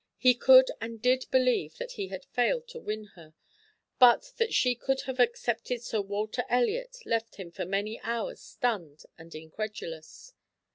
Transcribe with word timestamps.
He 0.17 0.33
could 0.33 0.71
and 0.81 0.99
did 0.99 1.25
believe 1.29 1.77
that 1.77 1.91
he 1.91 2.07
had 2.07 2.25
failed 2.25 2.67
to 2.69 2.79
win 2.81 3.03
her, 3.13 3.35
but 3.99 4.33
that 4.37 4.51
she 4.51 4.73
could 4.73 5.01
have 5.01 5.19
accepted 5.19 5.83
Sir 5.83 6.01
Walter 6.01 6.43
Elliot 6.49 6.97
left 7.05 7.35
him 7.35 7.51
for 7.51 7.65
many 7.67 7.99
hours 8.01 8.39
stunned 8.41 9.03
and 9.19 9.35
incredulous. 9.35 10.33